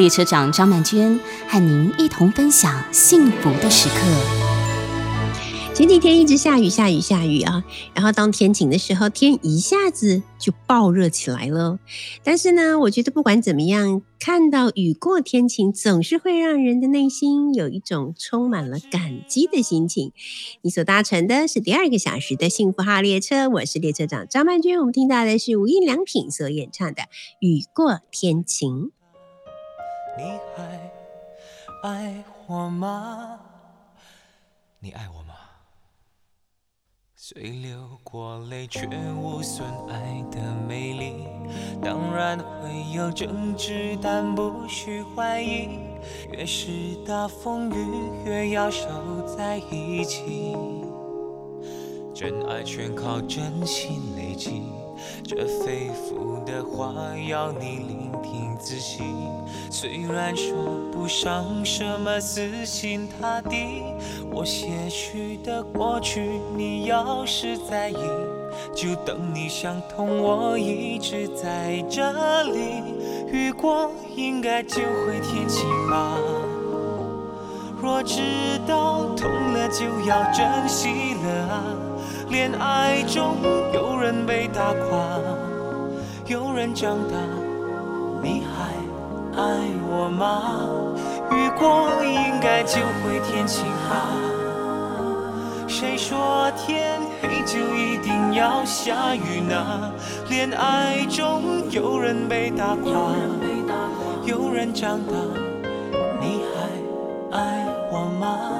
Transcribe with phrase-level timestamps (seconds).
[0.00, 3.96] 列车长张曼娟和您一同分享幸福的时刻。
[5.74, 7.62] 前几天一直下雨，下雨，下雨啊！
[7.92, 11.78] 然后当天晴的时候，天一下子就爆热起来了。
[12.24, 20.12] 但是呢，我觉得不管怎么样，看到雨过天晴，总是会让人的内心有一种充满了感激的心情。
[20.62, 24.78] 你所搭乘的是第二个小时的幸福号列车，我是列车长张曼娟。
[24.78, 27.02] 我们听到的是无印良品所演唱的
[27.40, 28.70] 《雨过天晴》。
[30.20, 33.40] 你还爱我吗？
[34.78, 35.34] 你爱我吗？
[37.16, 41.26] 虽流过泪，却无损爱的美丽。
[41.82, 45.70] 当然会有争执，但不需怀疑。
[46.30, 46.68] 越是
[47.06, 48.86] 大风雨，越要守
[49.26, 50.54] 在一起。
[52.14, 54.64] 真爱全靠真心累积。
[55.24, 56.92] 这肺腑的话
[57.28, 59.02] 要你聆听仔细，
[59.70, 60.54] 虽然说
[60.92, 63.82] 不上什么死心塌地，
[64.32, 67.96] 我些许的过去，你要是在意，
[68.74, 72.82] 就等你想通，我一直在这里。
[73.32, 76.16] 雨过应该就会天晴吧，
[77.80, 78.20] 若知
[78.66, 81.62] 道痛了就要珍惜了啊。
[82.28, 83.36] 恋爱中
[83.72, 83.79] 有
[84.10, 85.20] 人被打垮，
[86.26, 87.14] 有人长大，
[88.20, 88.74] 你还
[89.40, 89.44] 爱
[89.88, 90.66] 我吗？
[91.30, 94.10] 雨过应该就会天晴吧？
[95.68, 99.92] 谁说天黑就一定要下雨呢？
[100.28, 103.14] 恋爱中有人被打垮，
[104.24, 105.14] 有人长大，
[106.20, 108.59] 你还爱我吗？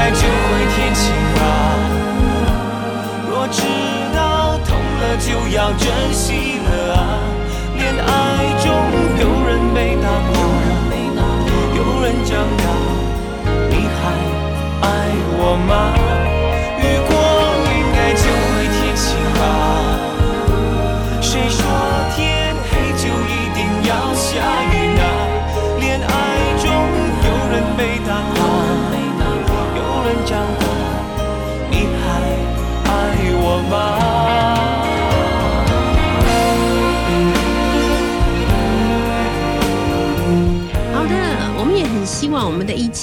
[0.00, 1.40] 爱就会天晴吧。
[3.28, 3.60] 若知
[4.16, 6.59] 道痛了就要珍惜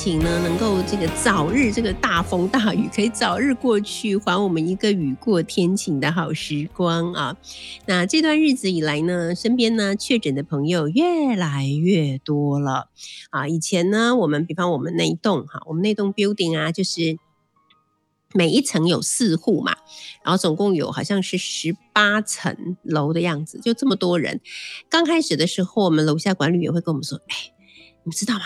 [0.09, 7.35] 情呢，能够这个早日这个大风大雨可以早日过去，还我们一个雨过天晴的好时光啊！
[7.87, 12.87] 那这段日子以来呢，身边呢确诊的朋友越来越多了
[13.31, 13.49] 啊！
[13.49, 17.17] 以前呢，我们比方我们那一栋哈，我们那栋 building 啊，就是。
[18.33, 19.75] 每一层有四户嘛，
[20.23, 24.41] 然后总共有好像是十八层楼的样子，就这么多人。
[24.89, 27.35] 刚开始的时候，我们楼下管理员会跟我们说：“哎，
[28.03, 28.41] 你们知道吗？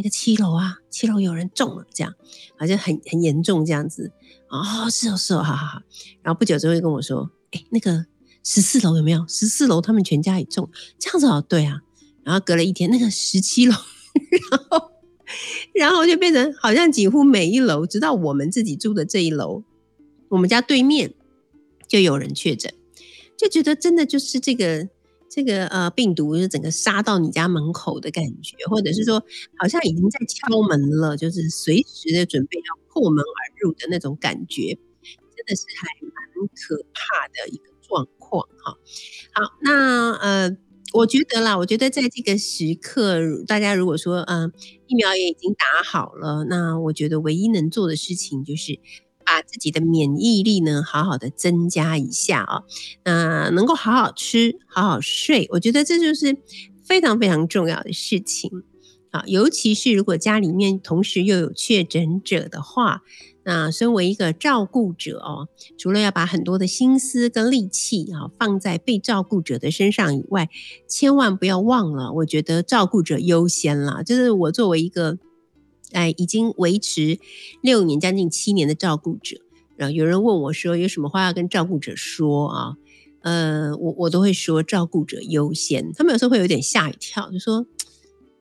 [0.00, 2.14] 那个七楼啊，七楼有人中了，这样
[2.56, 4.10] 好像很很严重这样子。”
[4.48, 5.82] 哦，是哦，是哦，好好好。
[6.22, 8.06] 然后不久之后就跟我说：“哎，那个
[8.42, 9.26] 十四楼有没有？
[9.28, 11.82] 十四楼他们全家也中，这样子哦，对啊。”
[12.24, 13.74] 然后隔了一天，那个十七楼，
[14.50, 14.90] 然后。
[15.72, 19.62] 然后就变成好像几乎每一楼，直到我们自己住的这一楼，
[20.30, 21.14] 我们家对面
[21.86, 22.74] 就有人确诊，
[23.38, 24.88] 就觉得真的就是这个
[25.30, 29.22] 这个呃病毒就整个杀到你家门口的感觉，或者是说
[29.56, 38.76] 好像已经在敲门了，就是随时的准备要破门而入的那种感觉，真的是还蛮可怕的一个状况哈。
[39.32, 40.56] 好，那呃。
[40.92, 44.52] 我觉得啦，我觉得在这个时刻，大家如果说，嗯，
[44.88, 48.80] 疫苗也已经打好了，那我觉得唯一能做的事情就是
[49.30, 52.64] 把自己的免疫力呢好好的增加一下啊，
[53.04, 56.36] 那能够好好吃，好好睡，我觉得这就是
[56.84, 58.64] 非常非常重要的事情
[59.10, 63.02] 啊，尤其是如果家里面同时又有确诊者的话。
[63.42, 65.48] 那身为一个照顾者哦，
[65.78, 70.50] 除了要把很多的心思跟力气啊放在被照顾者的身上以外，
[70.86, 74.04] 千万不要忘了，我觉得照顾者优先了。
[74.04, 75.18] 就是我作为一个
[75.92, 77.18] 哎已经维持
[77.62, 79.36] 六年将近七年的照顾者，
[79.76, 82.76] 然后有人问我说有什么话要跟照顾者说啊？
[83.22, 85.92] 呃，我我都会说照顾者优先。
[85.92, 87.66] 他们有时候会有点吓一跳，就说。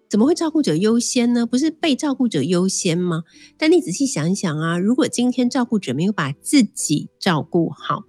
[0.09, 1.45] 怎么会照顾者优先呢？
[1.45, 3.25] 不是被照顾者优先吗？
[3.59, 8.05] 但你仔细想一想啊，如果今天照顾者没有把自己照顾好，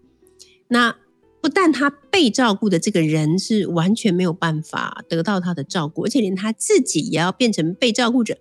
[0.68, 0.96] 那
[1.42, 8.38] 不但他被照顾的这个人是完全没有办法得到他的照顾，而且连他自己也要变成被照顾者，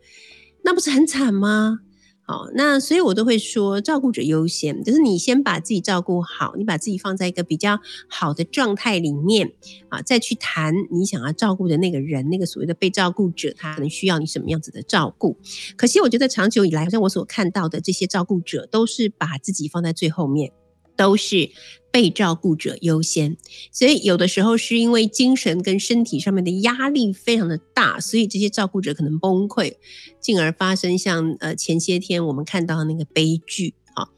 [0.63, 1.79] 那不是很惨吗？
[2.21, 9.51] 好，那所以我都会说，照顾者优先，就是你先把自己照顾好，你把自己放在一个比较好的状态里面
[9.88, 15.38] 啊，再去谈你想要照顾的那个人，那个所谓的被照顾者，他可能需要你什么样子的照顾。
[15.75, 20.51] 可惜我觉得长久以来，好像我所看到的这些照顾者，都是把自己放在最后面。
[20.99, 21.49] 都是
[21.91, 23.37] 被照顾者优先，
[23.71, 29.75] 所以有的时候是因为精神跟身体上面的压力非常的大，所以这些照顾者可能崩溃，
[30.19, 34.09] 进而发生像呃前些天我们看到的那个悲剧啊。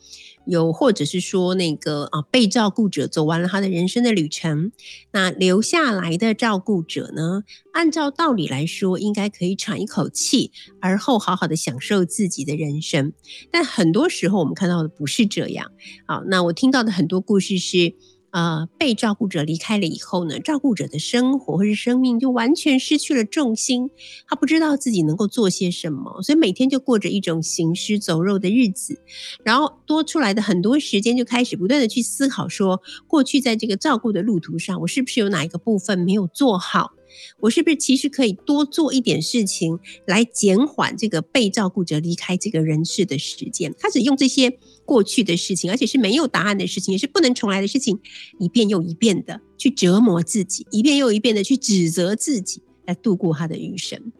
[0.45, 4.71] 有，或者是说那个啊，被照顾者走完了他的人生的旅程，
[5.11, 7.43] 那留下来的照顾者呢？
[7.73, 13.13] 按照道理来说，应该可以喘一口气，而后好好的享受自己的人生。
[13.51, 15.71] 但很多时候我们看到的不是这样。
[16.05, 17.95] 好，那我听到的很多故事是。
[18.31, 23.89] 呃，被照顾者离开了以后呢，照顾者的生活或是生命就完全失去了重心，
[24.27, 29.01] 他不知道自己能够做些什么，所以每天就过着一种行尸走肉的日子，
[29.43, 36.93] 然后多出来的很多时间就开始不断的去思考，说过去在这个照顾的路途上，我是不是有哪一个部分没有做好？
[37.41, 43.75] 我是不是其实可以多做一点事情，来减缓这个被照顾者离开这个人世的时间？
[43.77, 47.99] 开始用这些过去的事情，而且是没有答案的事情，也是不能重来的事情，
[48.39, 54.11] 一遍又一遍的去折磨自己，一遍又一遍的去指责自己，来度过他的余生。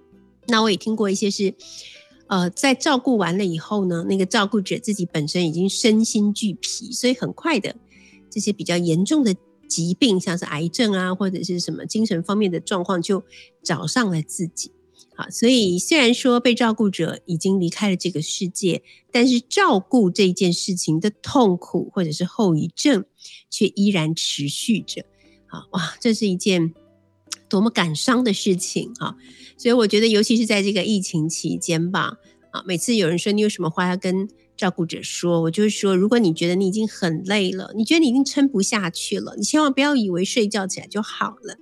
[0.48, 1.54] 那我也听过一些是，
[2.28, 7.76] 呃，在照顾完了以后呢，那个照顾者自己本身已经身心俱疲，所以很快的
[8.30, 9.36] 这些比较严重的。
[9.72, 13.24] 疾病像是癌症啊，或者是什么精神方面的状况，就
[13.64, 14.70] 找上了自己。
[15.22, 18.82] 好，所以虽然说被照顾者已经离开了这个世界，
[19.12, 23.06] 但是照顾这件事情的痛苦或者是后遗症，
[23.50, 25.06] 却依然持续着。
[25.48, 26.74] 啊哇，这是一件
[27.48, 29.16] 多么感伤的事情啊！
[29.58, 32.18] 所以我觉得，尤其是在这个疫情期间吧，
[32.52, 34.28] 啊，每次有人说你有什么话要跟。
[34.58, 41.58] 照顾者说：“我就是说，如果你觉得你已经很累了，你觉得你已经撑不下去了，你千万不要以为睡觉起来就好了。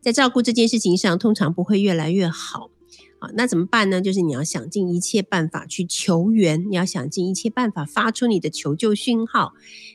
[0.00, 2.70] 在照顾这件事情上，通常不会越来越好。
[3.18, 4.00] 啊，那怎么办呢？
[4.00, 9.52] 就是你要想尽一切办法去求援，你要想尽一切办法发出你的求救讯号，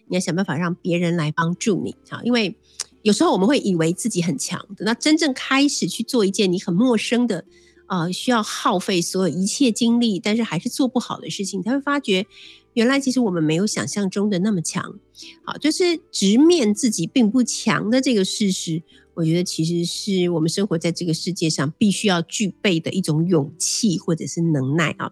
[0.07, 1.95] 你要想办法让别人来帮助你。
[2.09, 2.55] 啊，因为
[3.01, 7.45] 有时候我们会以为自己很强，等到真正开始去做一件你很陌生的。”
[7.85, 12.25] 啊，需要耗费所有一切精力，但是还是做不好的事情，才会发觉
[12.73, 14.95] 原来其实我们没有想象中的那么强。
[15.43, 18.81] 好，就是直面自己并不强的这个事实，
[19.15, 25.11] 我觉得其实是我们生活在这个世界上必须要具备的一种勇气或者是能耐啊。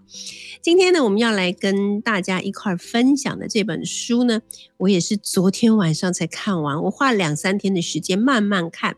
[0.61, 4.41] 今天呢，我们要来跟大家一块分享的这本书呢，
[4.77, 8.97] 我也是昨天晚上才看完，我花了两三天的时间慢慢看。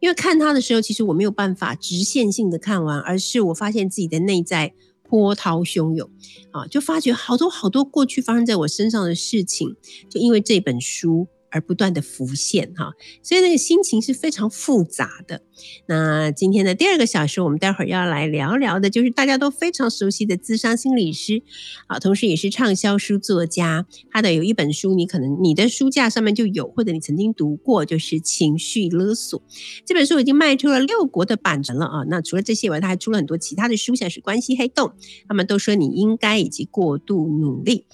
[0.00, 4.72] 因为看他的时候，其实我没有办法直线性的看完，而是我发现自己的内在
[5.08, 6.10] 波涛汹涌，
[6.50, 9.76] 啊，就发觉好多好多过去发生在我身上的事情，
[10.08, 11.26] 就因为这本书。
[11.54, 12.92] 而不断的浮现哈，
[13.22, 15.40] 所以那个心情是非常复杂的。
[15.86, 21.44] 那今天的第二个小时，我们待会儿要来聊聊的，就是大家都非常熟悉的资商心理师
[21.86, 23.86] 啊，同时也是畅销书作家。
[24.10, 29.40] 他的有一本书，你可能你的书架上面就有，或者你曾经读过，就是《情绪勒索》
[29.86, 32.04] 这本书已经卖出了六国的版权了啊。
[32.08, 34.88] 那除了这些以外，他还出了很多其他的书，像是《关系黑洞》，
[35.28, 37.86] 他们都说你应该以及过度努力。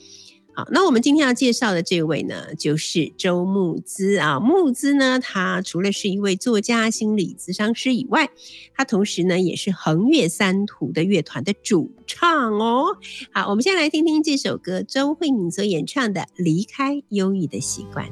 [0.61, 4.38] 好，那我们今天要介绍的这位呢，就是周慕姿啊。
[4.38, 8.29] 慕姿呢，他除了是一位作家、心理咨商师以外，
[8.76, 12.99] 他同时呢也是横越三途的乐团的主唱哦。
[13.33, 18.07] 好，我们先来听听这首歌，周慧敏所演唱的《离开忧郁的习惯》。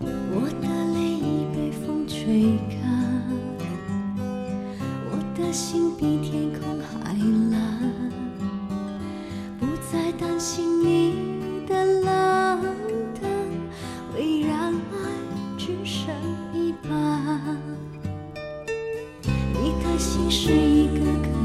[0.00, 2.58] 我的泪已被风吹。
[5.60, 7.12] 心比天空还
[7.50, 7.90] 蓝。
[9.58, 12.04] 不再担心你的冷
[13.20, 13.28] 淡
[14.14, 16.14] 会让爱只剩
[16.54, 17.58] 一半
[19.60, 21.37] 你的心是一个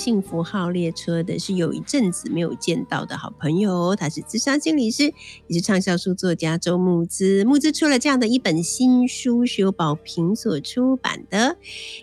[0.00, 5.12] 幸福号列车的是有一阵子没有见到的好朋友，他是智商心理师，
[5.46, 7.44] 也是畅销书作家周木之。
[7.44, 11.54] 木之出了这样的一本新书，是由宝瓶所出版的，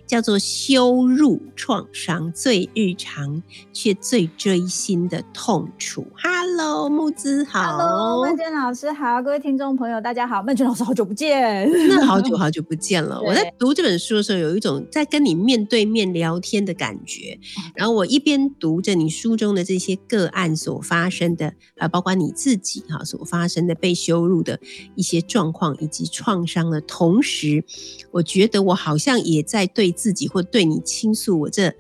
[0.06, 3.42] 叫做《羞辱创伤最日常
[3.74, 6.04] 却最锥心的痛楚》。
[6.22, 13.20] Hello，木之好 Hello，曼娟老师好，各位听众朋友大家好，曼娟老师好久不见， 那好久好久不见了。
[13.20, 17.40] 我在读这本书的时候，有一种在跟你面对面聊天的感觉。
[17.74, 24.60] 然后我一边读着你书中的这些个案所发生的，啊，包括你自己哈所发生的被羞辱的
[24.96, 27.64] 一些状况以及创伤的同时，
[28.12, 31.74] 我觉得我好像也在对自己或对你倾诉我这。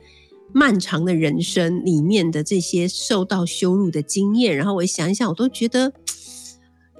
[0.53, 5.91] 漫长的人生里面的这些受到羞辱的经验，然后我想一想，我都觉得，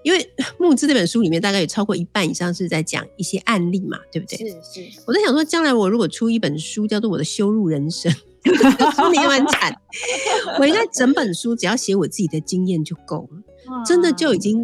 [0.03, 4.37] 因为 木之这本书里面大概有超过一半以上是在讲一些案例嘛，对不对？
[4.37, 8.11] 是是，我在想说，将来我如果出一本书叫做《我的羞辱人生》，
[8.95, 9.73] 书里很惨，
[10.59, 14.63] 我应该整本书只要写我自己的经验就够了，真的就已经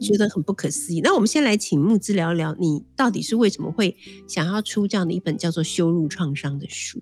[0.00, 1.00] 觉得很不可思议。
[1.02, 7.00] 那我们先来请木之聊聊，你到底是为什么会想要出这样的一本叫做《羞辱创伤》的书？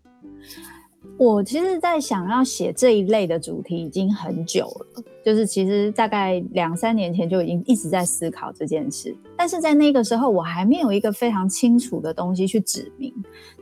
[1.18, 13.10] 我其实，在想要写这一类的主题已经很久了，就是其实大概两三年前就已经一直在思考这件事，但是在那个时候我还没有一个非常清楚的东西去指明，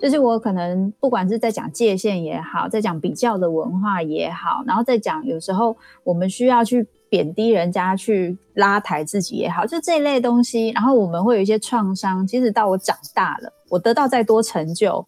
[0.03, 15.07] 就是我可能不管是在讲界限也好，在讲比较的文化也好，然后再讲有时候我们需要去贬低人家去拉抬自己也好，就这一类东西，然后我们会有一些创伤，即使到我长大了，我得到再多成就。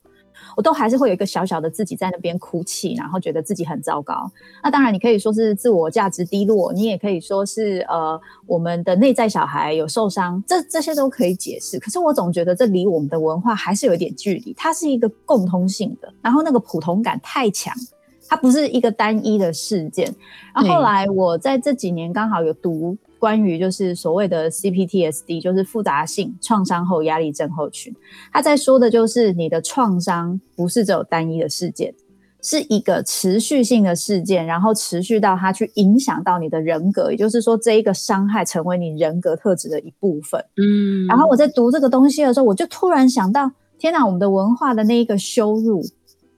[0.56, 4.28] 我都还是会有一个小小的自己在那边哭泣，然后觉得自己很糟糕。
[4.64, 11.78] 那当然，你可以说是自我价值低落，你也可以说是呃我们的内在小孩有受伤，这这些都可以解释。
[11.78, 17.72] 可是我总觉得这离我们的文化还是有一点距离，它是一个共通性的，然后那个普通感太强。
[18.28, 20.12] 它不是一个单一的事件。
[20.52, 27.94] 然后后来我在这几年刚好有读关于就是所谓的 CPTSD，就是复杂性创伤后压力症候群。
[28.32, 31.94] 他在说的就是你的创伤不是只有单一的事件，
[32.42, 40.40] 是一个持续性的事件，然后持续到它去影响到你的人格，也就是说这一个伤害成为你人格特质的一部分。
[40.56, 45.82] 嗯，然后我在读这个东西的时候，我就突然想到，天哪，我们的文化的那一个羞辱。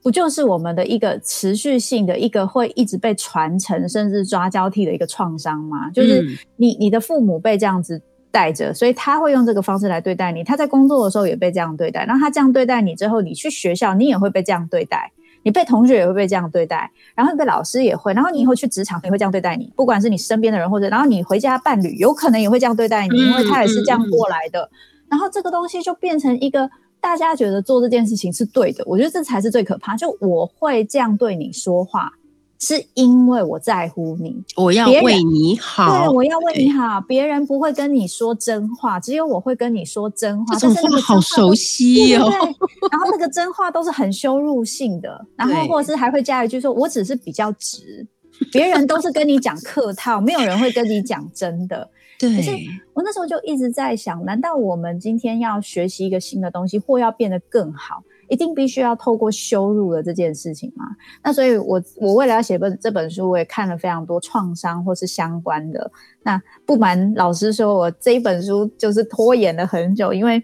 [0.01, 5.89] 不就是我们的一个持续性的一个会一直被传承，甚至抓交替的一个创伤吗？
[5.91, 6.25] 就是
[6.55, 8.01] 你你的父母被这样子
[8.31, 10.41] 带着，所以他会用这个方式来对待你。
[10.41, 15.11] 他在工作的时候也被这样对待，然后他这样对待你之后，你去学校你也会被这样对待，
[15.43, 24.69] 你被同学也会被这样对待，然后被老师也会，然后你以后去职场也会这样对待你，不管是你身边的人或者，然后你回家伴侣有可能也会这样对待你，因为他也是这样过来的。
[25.09, 26.69] 然后这个东西就变成一个。
[27.01, 29.95] 大家觉得做这件事情是对的，我觉得这才是最可怕。
[29.95, 32.11] 就我会这样对你说话，
[32.59, 36.99] 是因为我在乎你，我要为你好，对，我要为你好。
[37.01, 40.55] 别人不会跟你说真话，只有我会跟你说真话。
[40.55, 42.29] 这种话好熟悉哦。
[42.91, 48.05] 然后那个真话都是很羞辱性的，然后或者是还会加一句说：“我只是比较直。”
[48.51, 51.89] 别人都是跟你讲客套，没有人会跟你讲真的。
[52.19, 52.51] 对，可是
[52.93, 60.85] 我那时候就一直在想，难道我们今天要学习一个新的东西，或要变得更好，一定必须要透过羞辱的这件事情吗？
[61.23, 65.89] 那所以，我我为了要写本这本书，我也看了非常多创伤或是相关的。
[66.21, 70.43] 那不瞒老师说，我这一本书就是拖延了很久，因为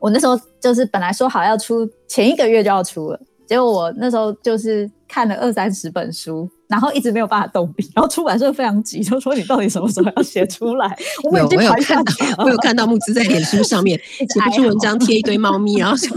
[0.00, 6.48] 我那时候就是本来说好要出，前一个月就要出了，结果我那时候就是看了二三十本书。
[6.68, 10.96] 然后一直没有办法动笔， 然后出版社非常急，就说你到底什么时候要写出来？
[11.30, 12.12] 我有我有看到，
[12.44, 16.16] 我有看到木子在脸书上面 写不出文章，贴一堆猫咪，然后说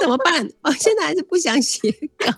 [0.00, 0.48] 怎么办？
[0.62, 2.32] 我现在还是不想写稿，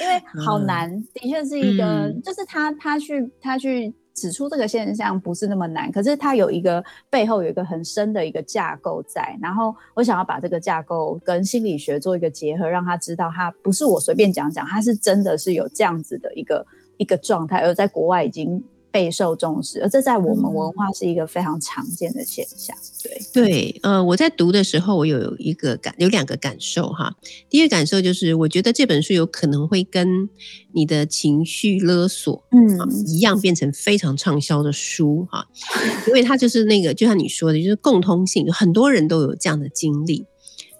[0.00, 3.92] 因为好难，的确是一个，就是他他去他去。
[4.14, 18.64] 指出这个现象不是那么难，可是它有一个背后有一个很深的一个架构在，然后我想要把这个架构跟心理学做一个结合，让他知道他不是我随便讲讲，他是真的是有这样子的一个一个状态，而在国外已经。
[18.94, 22.76] 备受重视，而这在我们文化是一个非常常见的现象。
[23.02, 27.12] 对对，呃，我在读的时候，我有一个感，有两个感受哈。
[27.50, 30.30] 第一个感受就是，我觉得这本书有可能会跟
[30.70, 35.44] 你的情绪勒索，嗯，一样变成非常畅销的书哈，
[36.06, 40.24] 因为它就是那个，就像你说的，就是共通性，很多人都有这样的经历。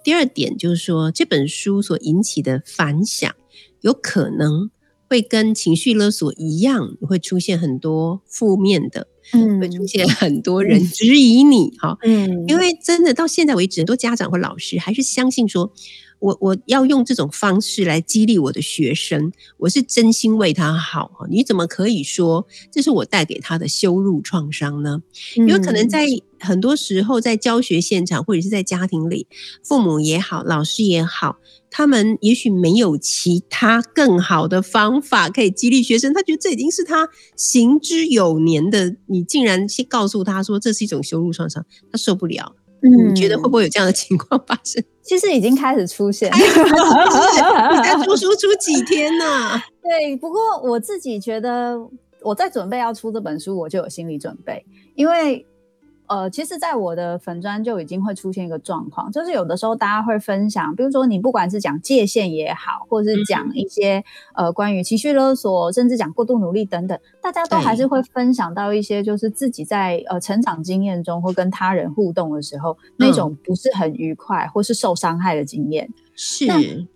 [0.04, 3.34] 第二点就是说，这本书所引起的反响，
[3.80, 4.70] 有可能。
[5.08, 15.72] 会跟情绪勒索一样，会出现很多负面的，嗯，会出现很多人质疑你，哈，嗯，因为真的到现在为止，很多家长或老师还是相信说，
[16.18, 25.02] 我我要用这种方式来激励我的学生，我是真心为他好，你怎么可以说这是我带给他的羞辱创伤呢？
[25.36, 26.06] 因为可能在
[26.40, 29.26] 很多时候，在教学现场或者是在家庭里，
[29.62, 31.36] 父母也好，老师也好。
[31.76, 38.94] 他们也许没有其他更好的方法可以激励学生，他觉得这已经是他行之有年的。
[39.06, 42.54] 你竟然去告诉他说这是一种羞辱创伤，他受不了。
[42.84, 44.84] 嗯，你觉得会不会有这样的情况发生？
[45.02, 46.30] 其实已经开始出现。
[46.36, 46.38] 你
[47.82, 49.24] 才出书出几天呢？
[49.82, 51.76] 对，不过我自己觉得
[52.22, 55.46] 我在准备要出这本书，我就有心理准备，因为。
[56.06, 75.88] 呃，其实，在我的粉砖就已经会出现一个状况，就是有的时候大家会分享，比如说你不管是讲界限也好，或者是讲一些呃关于情绪勒索，甚至讲过度努力等等，大家都还是会分享到一些就是自己在呃成长经验中或跟他人互动的时候那种不是很愉快或是受伤害的经验。
[76.14, 76.46] 是，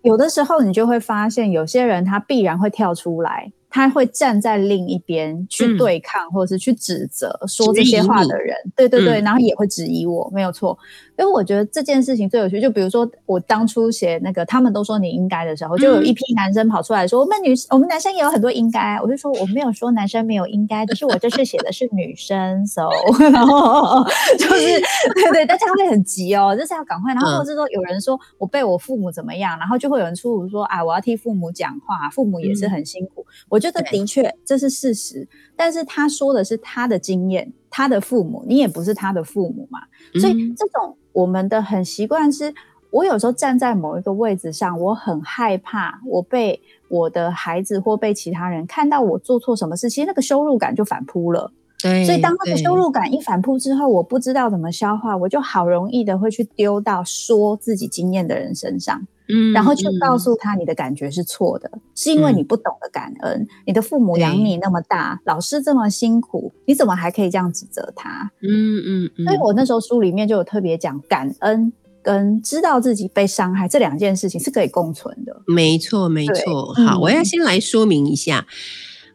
[0.03, 3.51] 有的时候你就会发现，有些人他必然会跳出来。
[3.69, 10.77] 他会站在另一边去对抗，或者是去指责说这些话的人，对对对，然后也会质疑我，没有错。
[11.19, 22.87] 因为我觉得这件事情最有趣，就比如说我当初写那个他们都说你应该的时候，就有一批男生跑出来说，我们女我们男生也有很多应该，我就说我没有说男生没有应该，只是我这是写的是女生，so
[23.33, 24.01] 然后
[24.37, 24.79] 就是
[25.13, 35.27] 对对，大家会很急哦，就是要赶快，然后或者是说有人说我被我父母怎么样，然后就会有人出说啊，我要替父母讲话，父母也是很辛苦，我觉得的确这是事实，
[35.57, 39.79] 但是他说的是他的经验，他的父母，你也不是他的父母嘛，
[40.19, 40.95] 所以这种。
[41.11, 42.53] 我们的很习惯是，
[42.91, 51.51] 我有时候站在某一个位置上，我很害怕我被我的孩子或被其他人看到我做错什么事，其实那个羞辱感就反扑了。
[51.81, 59.05] 对，所以当那个羞辱感一反扑之后，我不知道怎么消化，我就好容易的会去丢到说自己经验的人身上。
[59.31, 63.47] 嗯然后就告诉他你的感觉是错的，是因为你不懂得感恩。
[63.65, 68.31] 你的父母养你那么大，老师这么辛苦，你怎么还可以这样指责他？
[68.41, 75.41] 嗯嗯嗯，所以我那时候书里面就有特别讲，感恩跟知道自己被伤害这两件事情是可以共存的。
[75.45, 76.73] 没错，没对错。
[76.77, 78.47] 嗯好，我要先来说明一下。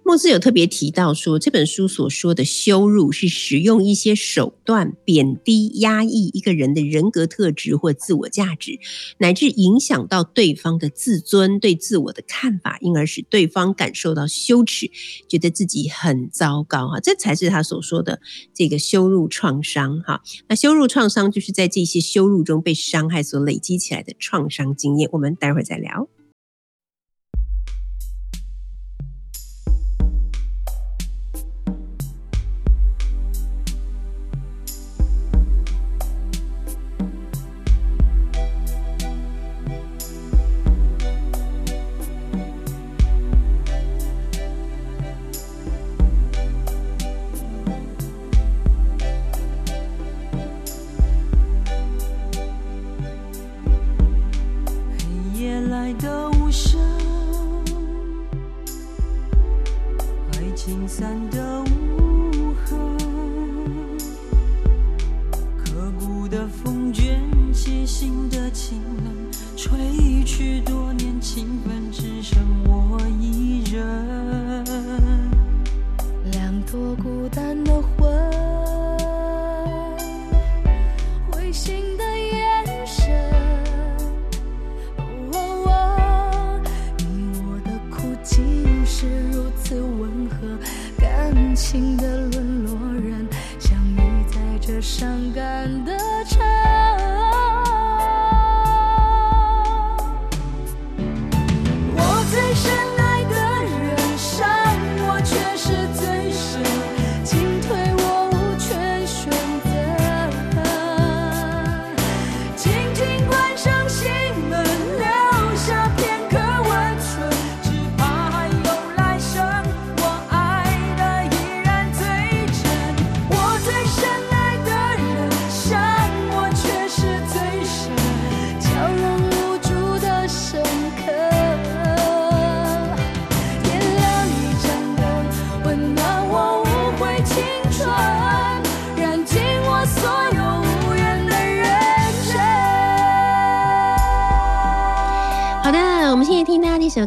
[0.04, 8.78] 墨兹有特别提到说，这本书所说的羞辱是使用一些手段贬低、压抑一个人的人格特质或自我价值，
[9.16, 14.90] 乃至影响到对方的自尊、对自我的看法，因而使对方感受到羞耻，
[15.26, 18.20] 觉得自己很糟糕哈，这才是他所说的
[18.52, 20.20] 这个羞辱创伤哈。
[20.48, 26.06] 那羞辱创伤就是在这些羞辱中被伤害所累积起来的创伤经验，我们待会儿再聊。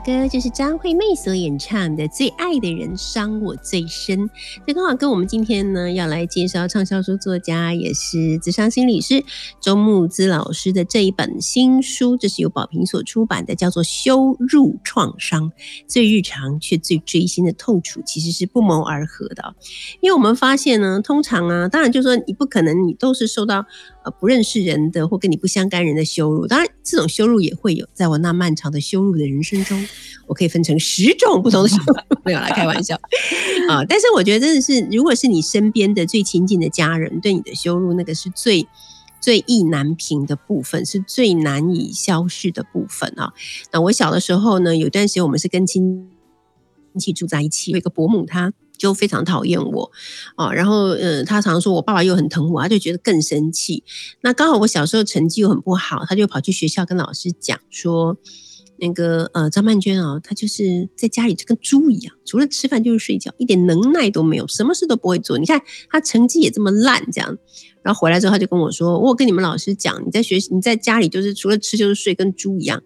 [0.08, 4.17] 歌就是张惠妹所演唱的《最爱的人伤我最深》，
[4.65, 9.22] 这刚好跟我们今天呢要来介绍畅销书作家，也是智商心理师
[9.60, 15.52] 周木之老师的这一本新书，这是由宝瓶所出版的，叫做《羞辱创伤：
[15.88, 19.56] 最日常却最锥心的痛楚》，其实是不谋而合的、
[20.00, 23.65] 因为我们发现呢，通常啊，当然就说你不可能你都是受到
[24.06, 29.86] 呃不认识人的或跟你不相干人的羞辱，当然这种羞辱也会有，在我那漫长的羞辱的人生中，
[30.25, 31.93] 我可以分成十种不同的 羞辱，
[32.25, 32.95] 没有啦，开玩笑
[33.69, 33.83] 啊。
[33.88, 38.67] 但是我觉得真的是，如果是你身边的最亲近的家人对你的羞辱，那个是最。
[39.19, 43.33] 最意难平的部分是最难以消逝的部分啊。
[43.73, 46.07] 那我小的时候呢，有段时间我们是跟亲
[46.99, 49.91] 戚住在一起，有一个伯母她就非常讨厌我
[50.36, 53.83] 啊，然后呃，她常说我爸爸又很疼我，她就觉得更生气。
[54.21, 58.17] 那刚好我小时候成绩又很不好，她就跑去学校跟老师讲说。
[58.80, 65.38] 那个呃，张曼娟啊，她就是在家里就跟猪一样，除了吃饭就是睡觉，一点能耐都没有，什么事都不会做。
[65.38, 67.38] 你看她成绩也这么烂，这样。
[67.82, 72.84] 然后回来之后，她就跟我说：“我跟你们老师讲，你在学你在家里就是除了吃就是睡，跟猪一样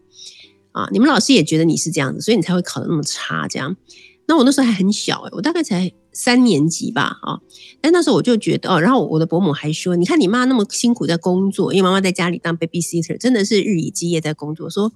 [0.72, 0.88] 啊。
[0.92, 3.48] 你们老师也觉得你是这样子，所以你才会考得那么差。
[3.48, 3.76] 这样。
[4.28, 7.40] 那我那时候还很小、欸，我大概才三年级吧，啊。
[7.82, 14.94] 但那时候我就觉得哦，然后我的伯母还说：你看你妈那么辛苦在工作，因为妈妈在家里当 babysitter，真的是日以继夜在工作，说。”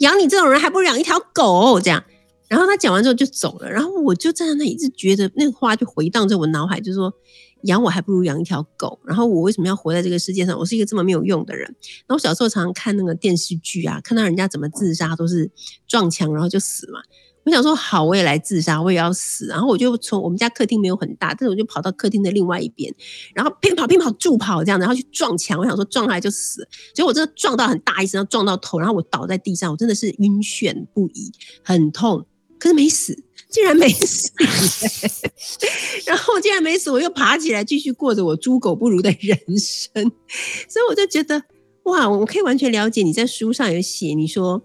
[0.00, 2.04] 养你这种人还不如养一条狗这样。
[2.48, 7.14] 然后他讲完之后就走了，然后我就站在那里一直觉得那个话就回荡在我脑海，就是说
[7.62, 8.98] 养我还不如养一条狗。
[9.04, 10.58] 然后我为什么要活在这个世界上？
[10.58, 11.64] 我是一个这么没有用的人。
[12.08, 15.48] 然后小时候常常看那个电视剧啊，看到人家怎么自杀都是
[15.86, 17.00] 撞墙然后就死嘛。
[17.44, 19.46] 我想说好，我也来自杀，我也要死。
[19.46, 22.94] 然后我就从我们家客厅没有很大，但是我就跑到客厅的另外一边，
[23.34, 25.58] 然后边跑边跑助跑这样，然后去撞墙。
[25.58, 31.32] 我想说撞下来就死，结果我真的撞到很大一声，撞到头，然后我倒在地上，我真的是晕眩不已，
[31.64, 32.26] 很痛，
[32.58, 33.16] 可是没死，
[33.48, 34.30] 竟然没死。
[36.04, 39.90] 然后竟然没死，我又爬起来继续过着我猪狗不如的人生，
[40.68, 41.42] 所以我就觉得。
[41.84, 44.62] 哇，我可以完全了解你在书上有写，你说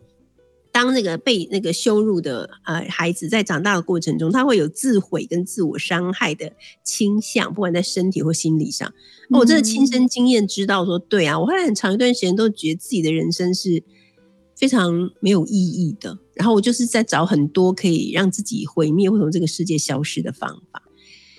[0.76, 6.52] 当那个被那个羞辱的呃孩子在长大的过程中，他会有自毁跟自我伤害的
[6.84, 8.86] 倾向，不管在身体或心理上。
[9.30, 13.82] 哦我真的亲身经验知道说，对啊，我后来很长一段时间都觉得自己的人生是
[14.58, 20.84] 非常没有意义的，然后我就是在找很多可以让自己毁灭或从这个世界消失的方法。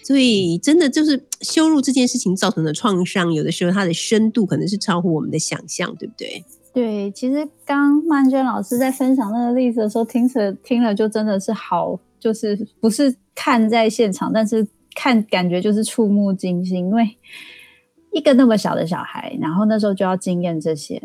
[0.02, 6.42] 所以，真的就是羞辱这件事情造成的创伤，有的时候它的深度可能是超乎我们的想象，对不对？
[6.76, 17.16] 对，其实刚曼娟老师在分享那个例子的时候，听着听了就真的是好，就是不是看在现场，但是看感觉就是触目惊心，因为
[18.12, 21.02] 一个那么小的小孩，然后那时候就要经验这些，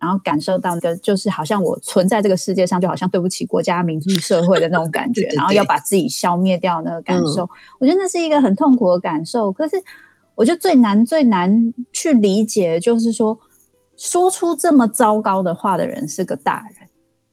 [0.00, 9.52] 然后感受到的就是好像我存在这个世界上，就好像对不起国家、民族、社会的那种感觉，对对对然后要把自己消灭掉那个感受，我觉得那是一个很痛苦的感受。
[9.52, 9.76] 可是
[10.34, 13.38] 我觉得最难最难去理解，就是说
[13.98, 16.88] 说出这么糟糕的话的人是个大人。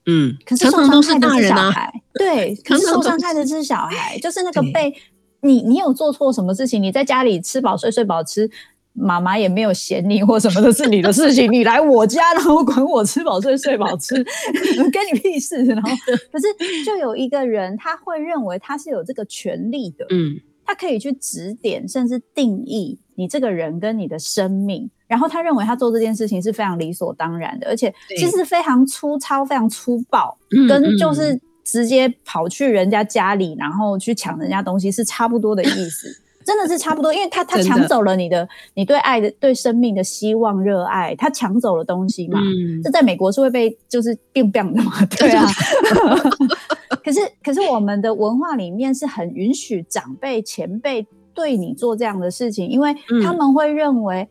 [0.08, 4.94] 嗯，可是受伤害的是小孩， 对，可是受伤害的是小孩， 就是那个被
[5.42, 8.48] 你你有做错什么事情，你在家里吃饱睡睡饱吃，
[8.94, 14.14] 妈妈也没有嫌你或什么的是你的事情，你来我家然后管我吃饱睡睡饱吃，
[14.94, 15.64] 跟你屁事。
[15.66, 15.90] 然后。
[16.32, 16.46] 可是
[16.86, 36.22] 就有一个人他会认为他是有这个权利的，嗯，他可以去指点甚至定义你这个人跟你的生命，然后他认为他做这件事情是非常理所当然的，而且其实非常粗糙、非常粗暴，嗯跟就是直接跑去人家家里，然后去抢人家东西是差不多的意思。
[36.46, 45.44] 真的是差不多，因为他 他抢走了你的你对爱的对生命的希望热爱，他抢走了东西嘛，嗯这在美国是会被就是变变的嘛，对啊。
[47.06, 53.22] 可是可是我们的文化里面是很允许长辈前辈对你做这样的事情，因为嗯。
[53.22, 54.28] 他们会认为，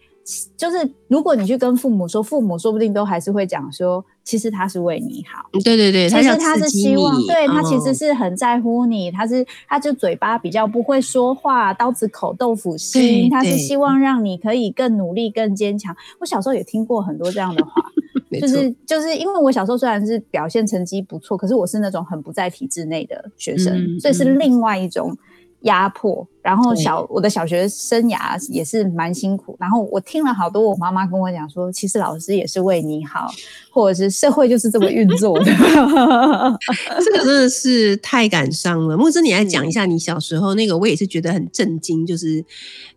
[0.56, 5.44] 就是如果你去跟父母说，父母说不定都还是会讲说，其实他是为你好。
[5.62, 15.94] 对对对，要其实他是希望，你对他其实哦是很在乎你，他是他就嘴巴比较不会说话，刀子口豆腐对心，他是希望让你可以更努力、更坚强。
[16.20, 17.82] 我小时候也听过很多这样的话，
[18.40, 25.14] 就是就是因为我小时候虽然是表现成绩不错，可是我是那种很不在体制内的学生，嗯所以是嗯另外一种
[25.60, 26.26] 压迫。
[26.44, 33.32] 然后小我的小学生涯也是蛮辛苦，然后我听了好多我妈妈跟我讲说，其实老师也是为你好，
[33.70, 35.46] 或者是社会就是这么运作的。
[37.02, 38.94] 这个真的是太感伤了。
[38.94, 42.44] 木之，你来讲一下你小时候那个，我也是觉得很震惊，就是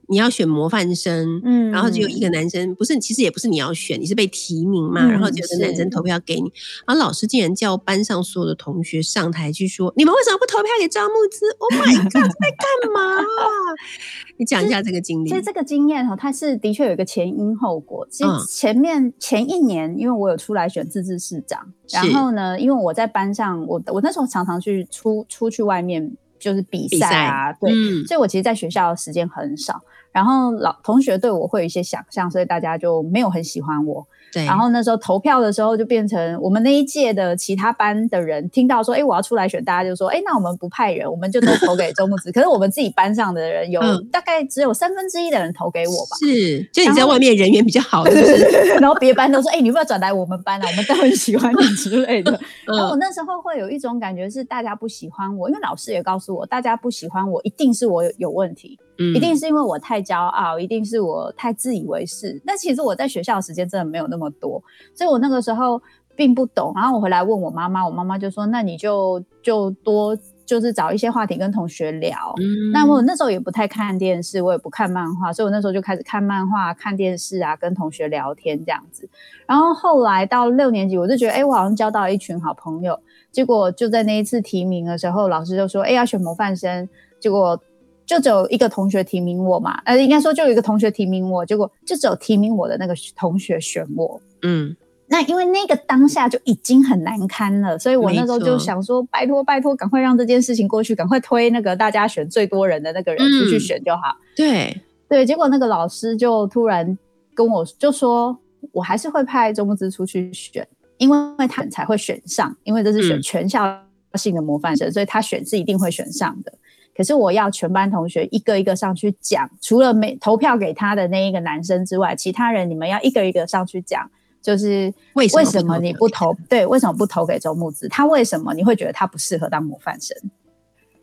[0.07, 6.51] 你要选模范生，嗯然后只有一个男生，不是，其实也不是你要选，你是被提名嘛，嗯然后只有个男生投票给你，
[6.85, 13.17] 然后老师竟然叫班上所有的同学上台去说，你们为什么不投票给张木之？Oh my god，在干嘛？
[14.37, 15.41] 你讲一下这个经历其实。
[15.41, 18.07] 这个经验哈，它是的确有一个前因后果。
[18.09, 29.81] 其实嗯前面、前一年，因为我有出来选自治市长，然后呢，因为我在班上，我我那时候常常去出出去外面就是比比赛啊，对，嗯所以我其实在学校的时间很少。
[30.11, 34.07] 然后老同学对我会有一些想象，所以大家就没有很喜欢我。
[34.33, 42.31] 对，然后那时候投票的时候，就变成我们那一届的其他班的人听到说，哎，我要出来选，大家就说，哎，那我们不派人，我们就都投给周木子。
[42.33, 46.17] 可是我们自己班上的人有、嗯大概只有三分之一的人投给我吧。
[46.19, 48.75] 是，就你在外面人缘比较好， 是不是？
[48.79, 50.67] 然后别班都说：“哎、你要不要转来我们班啊？
[50.67, 52.31] 我们都很喜欢你 之类的。”
[52.65, 62.41] 然后我嗯，那时候会有一种感觉是大家不喜欢我，因为老师也告诉我，大家不喜欢我，一定是我有有问题，嗯一定是因为我太骄傲，一定是我太自以为是。
[62.45, 64.61] 但其实我在学校的时间真的没有那么多，
[64.93, 65.81] 所以我那个时候
[66.15, 66.73] 并不懂。
[66.75, 72.33] 然后我回来问我妈妈，我妈妈就说：“那你就就多就是找一些话题跟同学聊。
[72.39, 79.07] 嗯那我那时候也不太看电视，我也不看漫画，所以我那时候就开始看漫画、看电视啊，跟同学聊天这样子。
[79.45, 82.99] 然后后来到六年级，我就觉得，哎，我好像交到了一群好朋友。
[83.31, 86.87] 结果就在那一次提名的时候，老师就说，哎，要选模范生。
[87.19, 87.59] 结果
[88.07, 94.19] 就只有一个同学提名我嘛，呃，应该说就有一个同学提名我，结果就只有提名我的那个同学选我。
[94.43, 94.73] 嗯，
[95.07, 104.15] 那因为那个当下就已经很难堪了，所以我那时候就想说，拜托拜托，赶快让这件事情过去，赶快推那个大家选最多人的那个人出去嗯选就好。
[104.37, 106.97] 对，对，结果那个老师就突然
[107.35, 108.37] 跟我就说，
[108.71, 110.65] 我还是会派周木之出去选，
[110.97, 116.53] 因为他才会选上，因为这是选嗯全校性的模范生，所以他选是一定会选上的。
[116.97, 124.09] 可是我要全班同学一个一个上去讲，除了没投票给他的那一个男生之外，其他人你们要一个一个上去讲，
[124.41, 126.35] 就是为什么为什么你不投？
[126.49, 127.87] 对，为什么不投给周木子？
[127.87, 130.17] 他为什么你会觉得他不适合当模范生？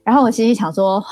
[0.02, 1.04] 然后我心里想说，哦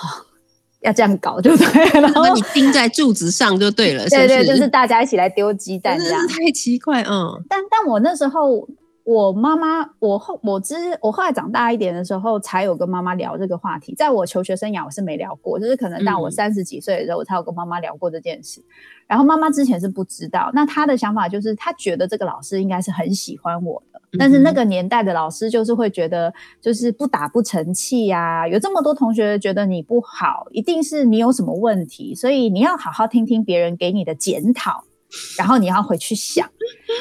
[0.83, 2.01] 要这样搞就对了。
[2.03, 6.27] 然后把你钉在柱子上就对了， 对对，就是大家一起来丢鸡蛋这样。
[6.27, 8.69] 太奇怪，嗯，但但我那时候，
[9.05, 13.95] 我妈妈，我后我之我后来长大一点的时候，才有跟妈妈聊这个话题。
[13.95, 18.63] 在我求学生涯，我是没聊过，就是可能到我嗯三十几岁的时候，我才有跟妈妈聊过这件事。
[19.09, 34.85] 然后妈妈之前是不知道，那她的想法就是，她觉得这个老师应该是很喜欢我的，但是那个年代的老师就是会觉得，就是不打不成器呀、有这么多同学觉得你不好，一定是你有什么问题，所以你要好好听听别人给你的检讨。
[35.37, 36.49] 然后你要回去想，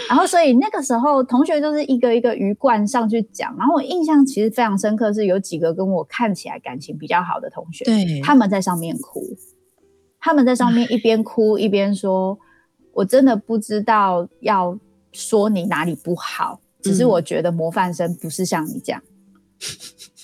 [0.10, 9.21] 然后所以那个时候同学就是一个一个鱼贯上去讲，然后我印象其实非常深刻，是有几个跟我看起来感情比较好的同学，对，他们在上面哭，
[10.19, 12.38] 他们在上面一边哭一边说
[12.93, 14.78] ：“我真的不知道要
[15.13, 19.02] 说你哪里不好，只是嗯我觉得模范生不是像你这样。”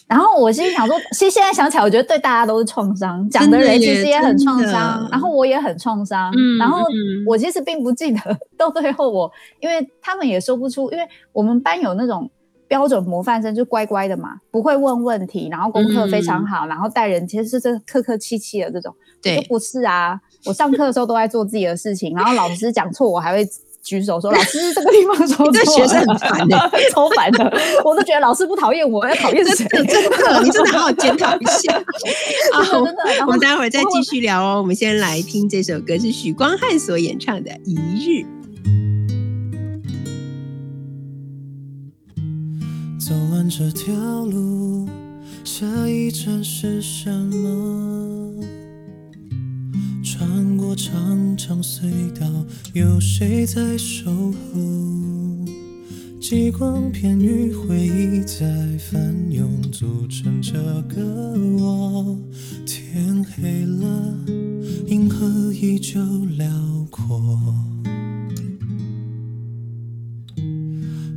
[0.07, 7.25] 然后我心里想说，其实现在想起来，我觉得对大家都是创伤，讲的人其实也很创伤，然后我也很创伤，嗯然后嗯。
[7.27, 8.19] 我其实并不记得
[8.55, 12.29] 到最后我，因为他们也说不出，因为我们班有那种
[12.69, 19.35] 标准模范生，就乖乖的嘛，不会问问题，然后功课非常好，然后待人其实是这客客气气的这种，我对。
[19.35, 23.45] 就不是啊，我上课的时候都在做自己的事情，然后老师讲错，我还会。
[23.88, 27.58] 举手说：“老师，这个地方说错了。”这学生很烦欸 超烦的。
[27.86, 29.65] 我都觉得老师不讨厌我， 要讨厌谁？
[29.71, 31.82] 真的你真的好好检讨一下。
[32.54, 34.60] 好，真的我们待会儿再继续聊哦。
[34.62, 38.26] 我们先来听这首歌，是许光汉所演唱的《一日》。
[43.00, 43.93] 走完这条
[44.26, 44.86] 路，
[45.45, 48.16] 下一站是什么？
[51.47, 52.27] 长隧道，
[52.73, 54.36] 有谁在守候？
[56.19, 58.45] 极光片与回忆在
[58.77, 60.51] 翻涌，组成这
[60.93, 62.19] 个我。
[62.65, 64.13] 天黑了，
[64.88, 66.01] 银河依旧
[66.38, 66.49] 辽
[66.89, 67.55] 阔。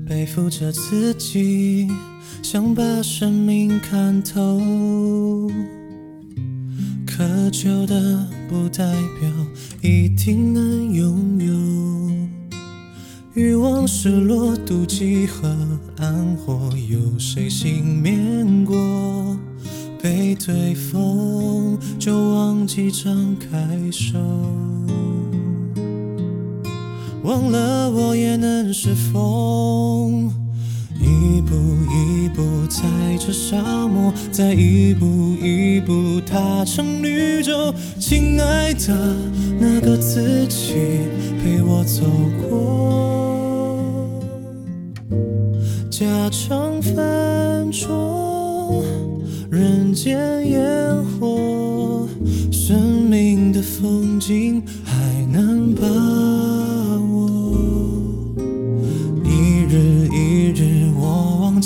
[0.07, 1.89] 背负着自己，
[2.41, 4.61] 想把生命看透。
[7.05, 8.85] 渴求的不代
[9.21, 9.31] 表
[9.81, 12.51] 一定能拥有。
[13.35, 15.49] 欲望、失落、妒忌和
[15.99, 18.77] 暗火，有谁幸免过？
[20.03, 24.19] 被对风，就忘记张开手。
[27.23, 30.29] 忘了我也能是风，
[31.01, 31.55] 一步
[31.91, 32.87] 一步踩
[33.19, 33.57] 着沙
[33.89, 35.07] 漠，再一步
[35.43, 37.75] 一步踏成绿洲。
[37.99, 39.17] 亲爱的，
[39.59, 40.75] 那个自己
[41.43, 42.05] 陪我走
[42.43, 44.09] 过，
[45.91, 48.85] 家常饭桌，
[49.51, 52.07] 人间烟火，
[52.53, 54.95] 生命的风景还
[55.33, 55.87] 能把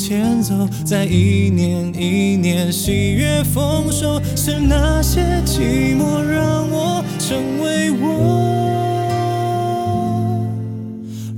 [0.07, 8.05] 前走，在一年一年喜悦丰收，是那些寂寞让我成为我。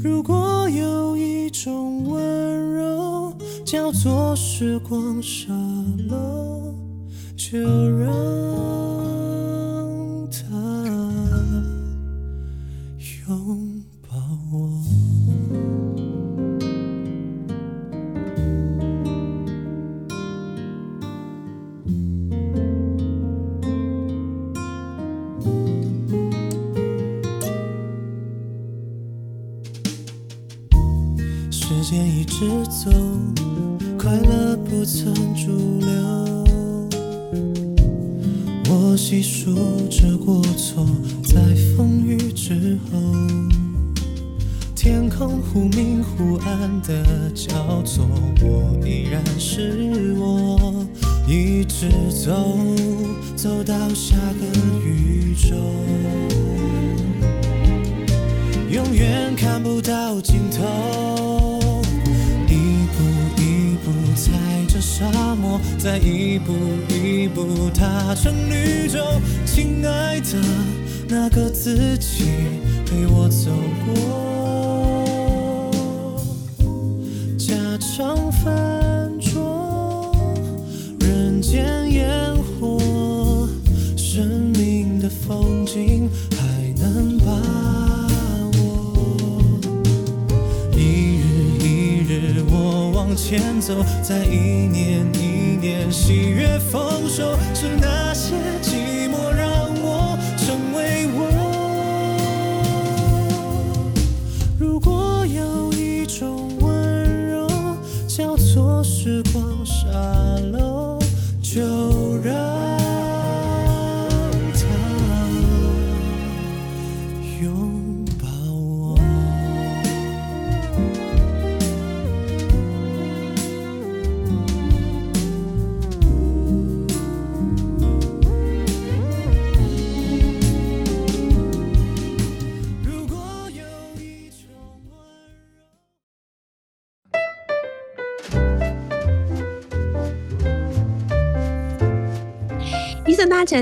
[0.02, 3.32] 如果有一种温柔
[3.64, 5.52] 叫做时光沙
[6.08, 6.74] 漏，
[7.36, 7.56] 就
[8.00, 8.10] 让
[32.36, 32.90] 一直走，
[33.98, 35.88] 快乐不曾驻留。
[38.68, 39.54] 我细数
[39.88, 40.86] 着过错，
[41.24, 41.40] 在
[41.74, 42.98] 风雨之后，
[44.74, 48.06] 天空忽明忽暗的交错，
[48.42, 50.84] 我依然是我，
[51.26, 52.58] 一直走，
[53.34, 55.56] 走到下个宇宙。
[58.70, 61.15] 永远看不到尽头。
[64.98, 66.54] 沙漠，再一步
[66.88, 68.98] 一步踏成绿洲。
[69.44, 70.38] 亲爱的，
[71.06, 72.24] 那个自己
[72.86, 73.50] 陪我走
[73.84, 73.92] 过。
[77.36, 80.16] 家常饭桌，
[81.00, 81.85] 人间
[93.60, 98.34] 走，在一年一年喜悦丰收，是那些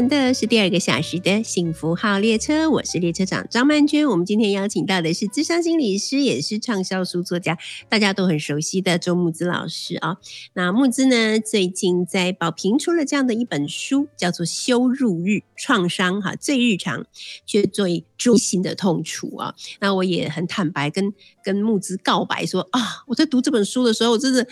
[0.08, 4.08] 的是第二个小时的幸福号列车，我是列车长张曼娟。
[4.08, 7.56] 我们今天邀请到的是智商心理师，也是畅销书作家，
[7.88, 10.16] 大家都很熟悉的周木子老师啊。
[10.54, 17.06] 那木子呢，最近在宝瓶出了这样的一本书，叫做《羞辱日创伤》哈，最日常
[17.46, 19.54] 却最中心的痛楚啊。
[19.78, 21.14] 那我也很坦白跟
[21.44, 24.44] 跟木子告白说啊，我在读这本书的时候，我真的。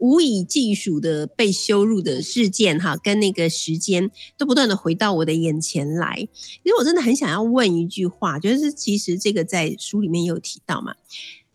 [0.00, 6.26] 无以计数的被羞辱的事件，哈，跟那个时间都不断的回到我的眼前来。
[6.34, 10.94] 其实我真的很想要问一句话，就是其实这个在书里面也有提到嘛，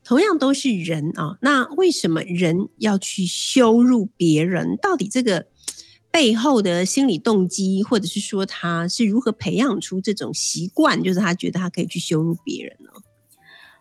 [0.03, 4.77] 同样都是人啊，那为什么人要去羞辱别人？
[4.77, 5.47] 到底这个
[6.11, 12.91] 背后的心理动机，或者是说他是如何培养出这种习惯，就是他觉得他可以去羞辱别人呢？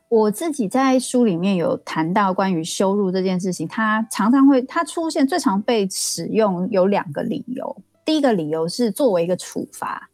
[0.09, 7.77] 我自己在书里面有谈到关于羞辱这件事情，它常常会它出现最常被使用有两个理由。
[8.05, 10.11] 第一个理由是作为一个处罚，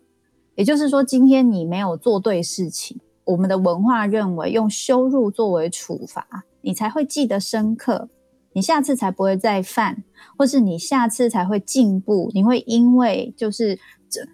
[0.54, 8.08] 也就是说今天你没有做对事情，我们的文化认为用羞辱作为处罚，你才会记得深刻，
[8.52, 10.04] 你下次才不会再犯，
[10.38, 13.78] 或是你下次才会进步，你会因为就是。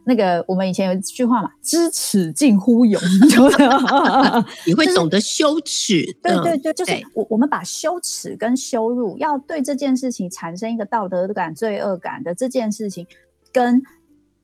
[0.05, 3.01] 那个，我们以前有一句话嘛，“知耻近乎勇”，
[4.66, 6.05] 你会懂得羞耻。
[6.22, 13.07] 对对对，就是我我们把羞耻跟羞辱，要对这件事情产生一个道德感、罪恶感的这件事情，
[13.53, 13.83] 跟。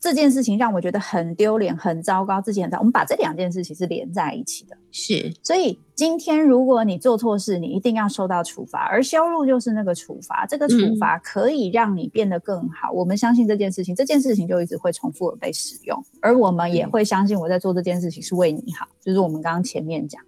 [0.03, 2.77] 这件事情让我觉得很丢脸、很糟糕，自己很糟。
[2.79, 5.33] 我们把这两件事情是连在一起的，是。
[5.45, 10.45] 所以今天如果你做错事，你一定要受到处罚，而羞辱就是那个处罚。
[10.45, 12.91] 这个处罚可以让你变得更好。
[12.91, 20.21] 我们相信这件事情，这件事情就一直会重复的被使用，而我们也会相信我在做这件事情是为你好，就是我们刚刚前面讲。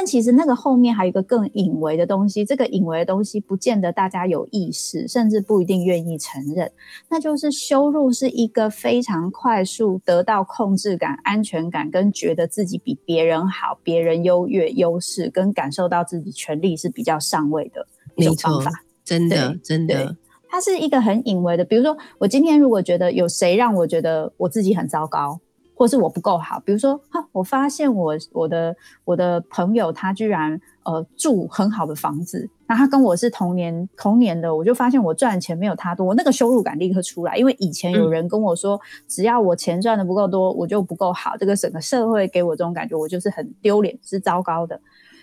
[0.00, 6.70] 但其实那个后面还有一个更隐微的东西，这个隐微的东西不见得大家有意识，甚至不一定愿意承认。
[7.08, 17.84] 那就是羞辱是一个非常快速得到控制感、安全感，跟觉得自己比别人好、别人优越、优势，跟感受到自己权利是比较上位的
[18.14, 18.70] 一种方法。
[19.04, 20.16] 真的，真的，
[20.48, 21.64] 它是一个很隐微的。
[21.64, 25.40] 比如说，我今天如果觉得有谁让我觉得我自己很糟糕。
[25.78, 28.74] 或是我不够好，比如说，哈，我发现我我的
[29.04, 44.80] 我的朋友他居然呃住很好的房子，那他跟我是同年同年的，我就发现我赚钱没有他多，那个羞辱感立刻出来，因为以前有人跟我说，只要我钱赚的不够多，我就不够好，这个整个社会给我这种感觉，我就是很丢脸，是糟糕的。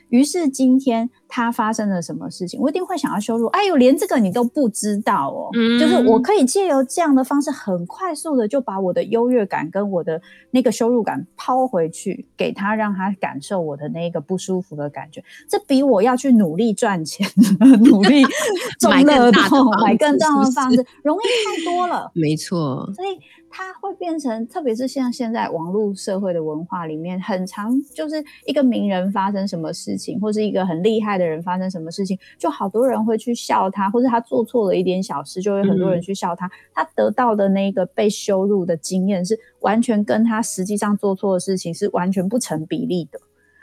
[0.09, 3.47] 于是今天他发生了什么事情，我一定会想要羞辱。
[3.47, 5.49] 哎呦，连这个你都不知道哦！
[5.79, 15.23] 就是我可以借由这样的方式，很快速的就把我的优越感跟我的那个羞辱感抛回去，给他，让他感受我的那个不舒服的感觉。
[15.49, 17.27] 这比我要去努力赚钱、
[17.83, 18.23] 努力
[18.89, 22.11] 买更大的买更大的房子容易太多了。
[22.13, 23.19] 没错，所以。
[23.57, 36.51] 它会变成，特别是像现在网络社会的文化里面，很常就是一个名人发生什么事情，或是一个很厉害的人发生什么事情，就好多人会去笑他，或者他做错了一点小事，就会很多人去笑他。
[36.73, 43.17] 他得到的那个被羞辱的经验，是完全跟他实际上做错的事情是完全不成比例的。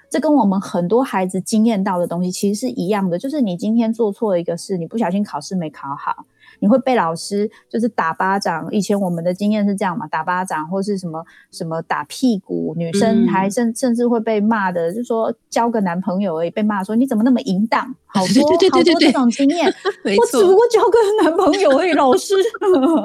[0.09, 6.25] 这跟我们很多孩子经验到的东西其实是一样的，就是你今天做错了一个事，你不小心考试没考好。
[6.63, 19.67] 你会被老师就是打巴掌，以前我们的经验是这样嘛，打巴掌或是什么什么打屁股，女生还甚甚至会被骂的，就说交个男朋友而已，被骂说你怎么那么淫荡，好多好多这种经验，
[20.17, 22.35] 我只不过交个男朋友而已，老师，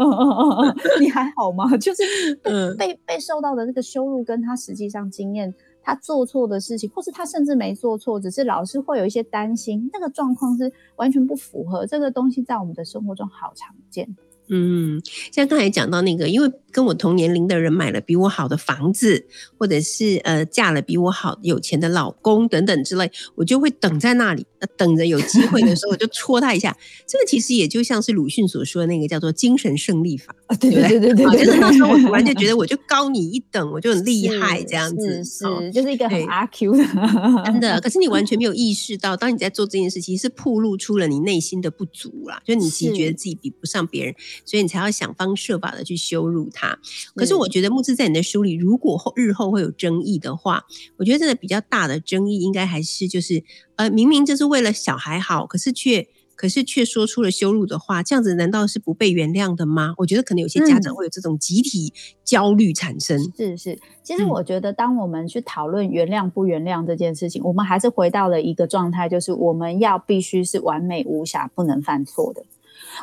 [1.01, 1.66] 你还好吗？
[1.78, 2.36] 就是
[2.78, 5.51] 被被受到的这个羞辱，跟他实际上经验。
[5.88, 14.05] 他做错的事情，或是他甚至没做错，只是老师会有一些担心，那个状况是完全不符合这个东西，在我们的生活中好常见。
[14.49, 19.25] 嗯，像刚才讲到那个，因为跟我同年龄的人买了比我好的房子，
[19.57, 24.45] 或者是呃嫁了比我好有钱的老公等等之类，我就会等在那里，
[24.77, 26.77] 等着有机会的时候我就戳他一下。
[27.07, 36.83] 这个其实也就像是鲁迅所说的那个叫做精神胜利法，对对对对对，就是那时候我突然就觉得我就高你一等，我就很厉害这样子，是就是一个很阿 Q 的，
[37.45, 37.81] 真的。
[37.81, 44.13] 可是你完全没有意识到，当你在做这件事，其实是暴露出了你内心的不足啦，就你其实觉得自己比不上别人。
[44.45, 46.77] 所以你才要想方设法的去羞辱他。
[47.15, 50.63] 可是我觉得木之在你的书里，如果后日后会有争议的话，
[50.97, 53.43] 我觉得真的比较大的争议应该还是就是，
[53.75, 59.95] 呃，明明就是为了小孩好，可是却可是却说出了羞辱的话，这样子难道是不被原谅的吗？
[59.97, 61.91] 我觉得可能有些家长会有这种集体
[62.23, 63.19] 焦虑产生。
[63.35, 72.45] 是是，其实我觉得当我们去讨论原谅不原谅这件事情，我们还是回到了一个状态，就是我们要必须是完美无瑕、不能犯错的。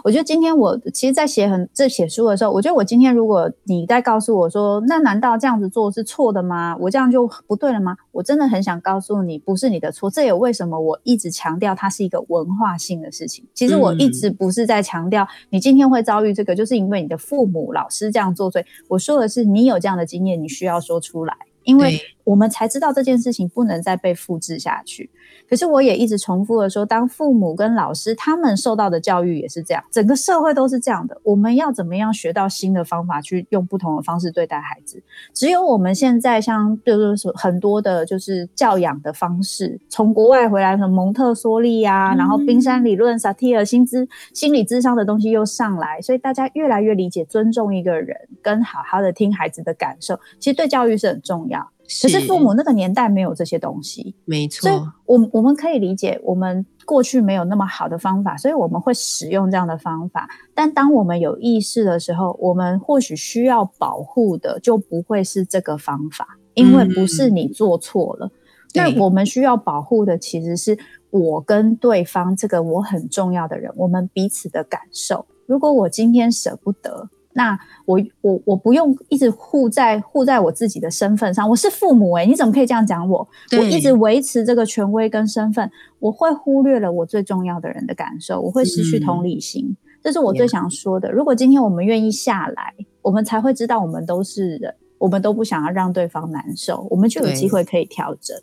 [0.03, 6.77] 我觉得今天我其实，在写很这写书的时候，我觉得我今天如果你在告诉我说，那难道这样子做是错的吗？
[6.81, 7.97] 我这样就不对了吗？
[8.13, 10.11] 我真的很想告诉你，不是你的错。
[10.11, 13.45] 这也为什么我一直强调它是一个文化性的事情。
[13.55, 18.51] 其实我一直不是在强调你今天会遭遇这个，就是因为你的父母、老师这样做。
[18.51, 21.35] 所以我说的是，你有这样的经验，你需要说出来。
[21.65, 25.11] 因为我们才知道这件事情不能再被复制下去。
[25.49, 31.21] 可是我也一直重复的说，当父母跟老师他们受到的教育也是这样，整个社会都是这样的。
[31.23, 35.03] 我们要怎么样学到新的方法，去用不同的方式对待孩子？
[35.35, 51.71] 只有我们现在像就是说很多的，就是教养的方式，从国外回来的蒙特梭利呀，然后冰山理论、萨提尔心智心理智商的东西又上来，所以大家越来越理解尊重一个人，跟好好的听孩子的感受，其实对教育是很重要。
[52.03, 54.69] 可是父母那个年代没有这些东西，没错。
[54.69, 60.29] 所以，我我们可以理解，我们过去没有那么好的方法，所以我们会使用这样的方法。
[60.55, 68.31] 但当我们有意识的时候，我们或许需要保护的就不会是这个方法，因为不是你做错了。
[68.75, 70.79] 那我们需要保护的其实是
[71.11, 75.27] 我跟对方这个我很重要的人，我们彼此的感受。
[75.47, 77.11] 如果我今天舍不得。
[77.35, 83.29] 那我我我不用一直护在护在我自己的身份上，我是父母哎，你怎么可以这样讲我？
[83.59, 91.11] 我一直维持这个权威跟身份，我会忽略了我最重要的人的感受，我会失去同理心，这是我最想说的。
[91.11, 98.37] 如果今天我们愿意下来，我们才会知道我们都是人，我们都不想要让对方难受，我们就有机会可以调整。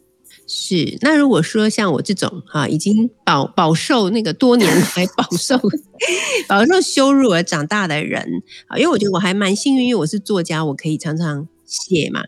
[0.54, 5.58] 是，那如果说像我这种哈，已经饱饱受那个多年来 饱受
[6.46, 12.26] 饱受羞辱而长大的人啊，因为我觉得我还蛮幸运，因为我是作家，我可以常常写嘛。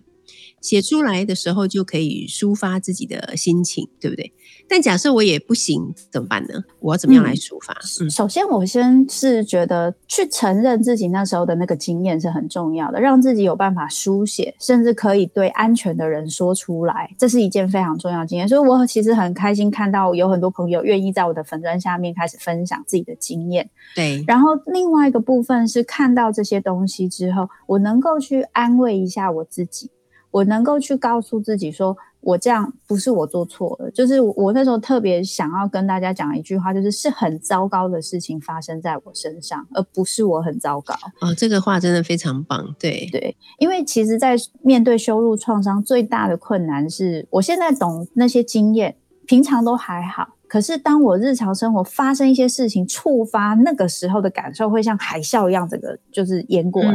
[0.62, 4.32] 写出来的时候就可以抒发自己的心情，对不对？
[4.68, 6.64] 但假设我也不行，怎么办呢？
[6.80, 7.74] 我要怎么样来抒发？
[8.02, 18.48] 嗯，首先我先是觉得去承认自己那时候的那个经验是很重要的，让自己有办法书写，甚至可以对安全的人说出来，这是一件非常重要的经验。
[18.48, 23.70] 所以我其实很开心看到有很多朋友愿意在我的粉砖下面开始分享自己的经验。
[23.96, 29.92] 对，然后另外一个部分是看到这些东西之后，我能够去安慰一下我自己。
[30.32, 40.94] 我能够去告诉自己说，我这样不是我做错了，就是我那时候特别想要跟大家讲一句话，就是是很糟糕的事情发生在我身上，而不是我很糟糕。
[41.22, 48.96] 哦，这个话真的非常棒，对对，因为其实，在面对羞辱创伤，最大的困难是我现在懂那些经验，
[49.28, 50.30] 平常都还好。
[50.54, 56.94] 可是，当我日常生活发生一些事情，触发那个时候的感受，会像海啸一样，整个就是淹过来。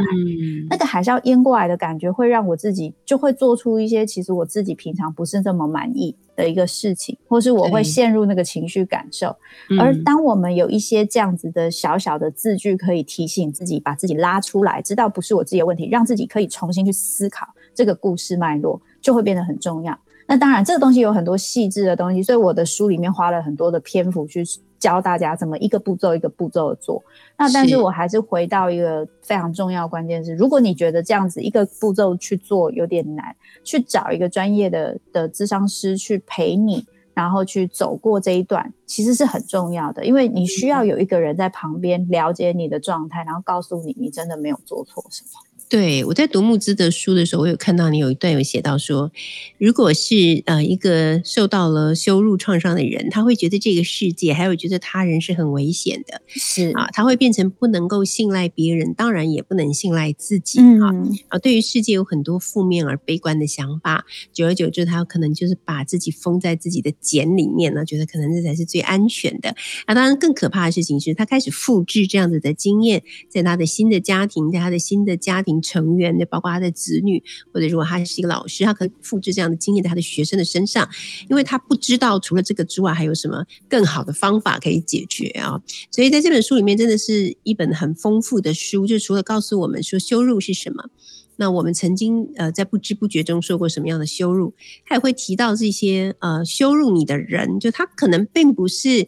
[0.69, 9.35] 那个海啸淹过来的感觉，会让我自己就会做出一些其实我自己平常不是这么满意的一个事情，或是我会陷入那个情绪感受。
[9.77, 17.45] 而当我们有一些这样子的小小的字句，可以提醒自己，把自己拉出来，知道不是我自己的问题，让自己可以重新去思考
[17.75, 19.99] 这个故事脉络，就会变得很重要。
[20.29, 24.43] 那当然，这个东西有很多细致的东西，所以我的书里面花了很多的篇幅去
[24.77, 27.03] 教大家怎么一个步骤一个步骤的做。
[27.35, 45.48] 那但是我还是回到一个非常重要关键是，如果你觉得这样子一个步骤去做有点难，去找一个专业的的智商师去陪你，然后去走过这一段，其实是很重要的，因为你需要有一个人在旁边了解你的状态，然后告诉你你真的没有做错什么。
[45.69, 49.11] 对，我在读木之的书的时候，我有看到你有一段有写到说，
[49.59, 60.89] 如果是呃一个受到了羞辱创伤的人，他会觉得这个世界还有觉得他人是很危险的，是啊，他会变成不能够信赖别人，当然也不能信赖自己啊
[61.27, 69.55] 啊，对于世界有很多负面而悲观的想法，久而久之，他可能就是把自己封在自己的茧里面呢，觉得可能这才是最安全的。
[69.87, 75.58] 那当然更可怕的事情是他开始复制这样子的经验，在他的新的家庭，在他的新的家庭。
[75.61, 80.89] 成员的，包括他的子女，或者如果他是一个老师，他可以复制这样的经验在他的学生的身上，
[81.29, 85.61] 因为他不知道除了这个之外还有什么更好的方法可以解决啊。
[85.91, 90.89] 所以在这本书里面，真的是一本很丰富的书，就除了告诉我们说羞辱是什么，
[91.37, 94.53] 那我们曾经呃在不知不觉中受过什么样的羞辱，
[94.85, 99.07] 他也会提到这些呃羞辱你的人，就他可能并不是。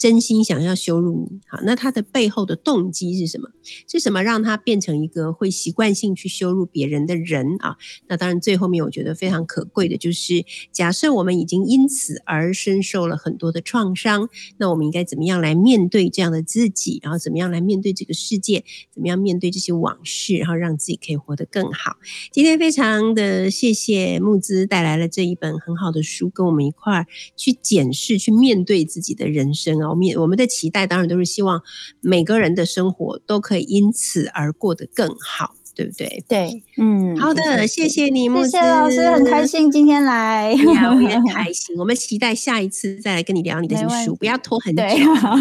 [0.00, 3.50] 真心想要羞辱你，好，那他的背后的动机是什么？
[3.86, 7.76] 是什么让他变成一个会习惯性去羞辱别人的人啊？
[8.08, 10.42] 那当然，最后面我觉得非常可贵的就是，
[10.72, 16.98] 假设我们已经因此而深受了很多的创伤，那我们应该怎么样来面对这样的自己？
[17.02, 18.64] 然后怎么样来面对这个世界？
[18.90, 20.38] 怎么样面对这些往事？
[20.38, 21.96] 然后让自己可以活得更好？
[22.32, 29.89] 今天非常的谢谢木子带来了这一本很好的书，跟我们一块儿去检视、去面对自己的人生哦。
[29.90, 31.62] 我们也我们的期待当然都是希望
[32.00, 36.22] 每个人的生活都可以因此而过得更好，对不对？
[36.28, 39.46] 对，嗯，好的，谢谢你，谢谢老师，很开。
[39.46, 40.52] 心今天来。
[40.52, 41.74] 呀，我也很 开心。
[41.78, 44.82] 我们期待下一次再来跟你聊你的新书，不要拖很久。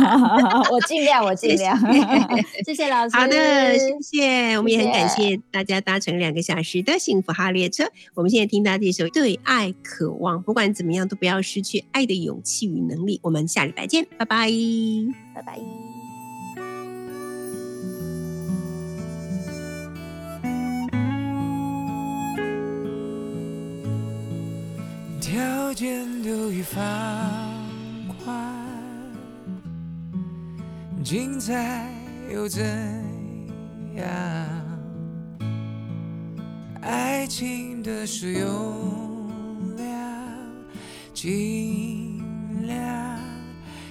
[0.71, 1.77] 我尽量，我尽量。
[2.65, 3.15] 谢谢老师。
[3.15, 4.57] 好的，谢谢。
[4.57, 7.83] 我们也很感谢谢大家搭乘两个小时的幸福号列车。
[8.15, 13.19] 我们现在听到这首《对爱渴望》，不管怎么样，都不要失去爱的勇气与能力。
[13.21, 14.49] 我们下礼拜见，拜拜。
[15.35, 15.98] 拜拜。
[25.29, 26.81] 条件都已放
[28.25, 28.35] 宽，
[31.03, 31.87] 精彩
[32.33, 32.65] 又怎
[33.95, 34.07] 样？
[36.81, 39.29] 爱情的使用
[39.77, 39.85] 量，
[41.13, 42.23] 尽
[42.65, 43.19] 量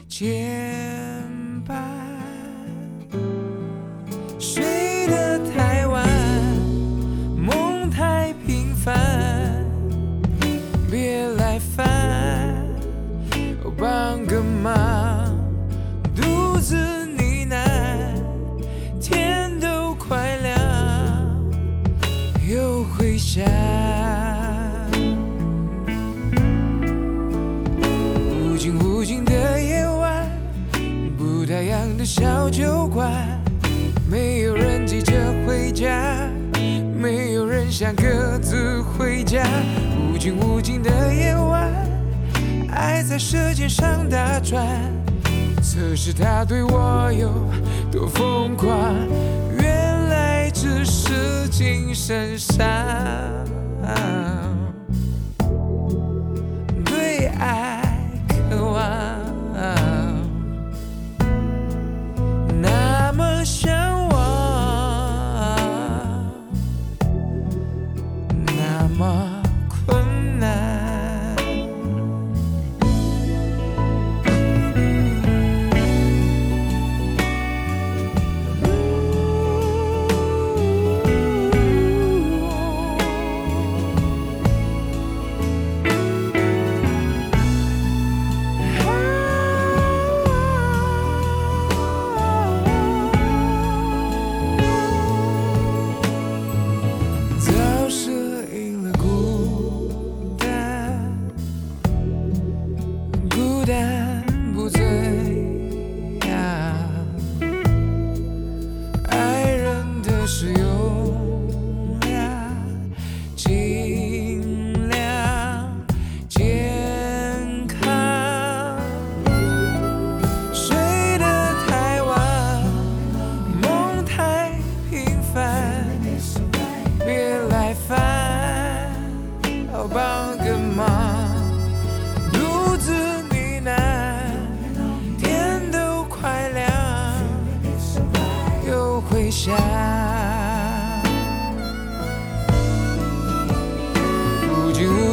[0.09, 1.23] 减
[1.65, 1.79] 半。
[4.41, 4.98] 睡
[13.81, 15.33] 帮个忙，
[16.13, 17.61] 独自呢喃，
[19.01, 20.59] 天都快亮，
[22.51, 23.45] 又回想。
[28.43, 30.29] 无尽无尽的夜晚，
[31.17, 33.41] 不打烊的小酒馆，
[34.11, 35.15] 没有人急着
[35.47, 36.29] 回家。
[37.01, 39.47] 没有人想各自回家。
[40.13, 41.73] 无尽无尽的夜晚，
[42.79, 44.65] 爱在舌尖上打转，
[45.61, 47.29] 测试他对我有
[47.91, 48.95] 多疯狂。
[49.61, 52.65] 原来只是精神上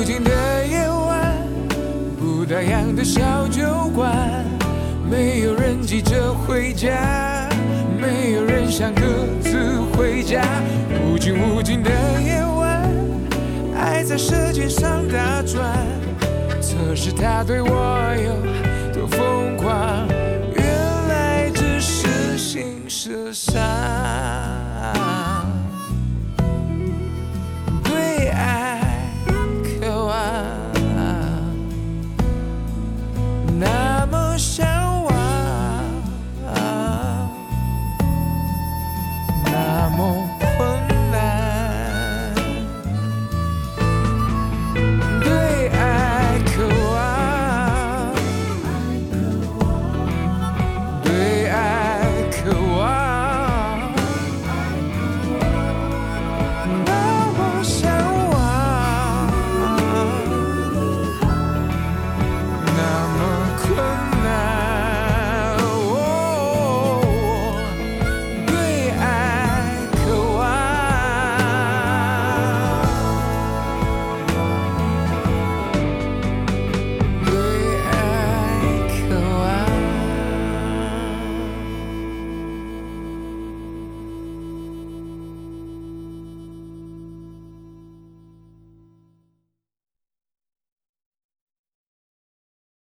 [0.06, 1.36] 无尽的夜晚，
[2.20, 4.46] 不打烊的小酒馆，
[5.10, 7.50] 没有人急着回家，
[8.00, 9.02] 没有人想各
[9.42, 10.44] 自回家。
[11.04, 11.90] 无尽无尽的
[12.22, 12.88] 夜晚，
[13.76, 15.76] 爱在舌尖上打转，
[16.62, 20.08] 测试他对我有多疯狂。
[20.56, 23.56] 原来只是心事上。